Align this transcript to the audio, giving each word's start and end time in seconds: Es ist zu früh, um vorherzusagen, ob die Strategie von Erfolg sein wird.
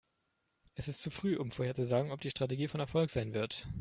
Es 0.73 0.87
ist 0.87 0.99
zu 1.03 1.11
früh, 1.11 1.37
um 1.37 1.51
vorherzusagen, 1.51 2.09
ob 2.11 2.21
die 2.21 2.31
Strategie 2.31 2.67
von 2.67 2.79
Erfolg 2.79 3.11
sein 3.11 3.35
wird. 3.35 3.67